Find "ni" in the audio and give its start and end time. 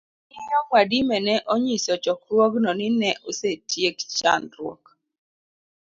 2.79-2.87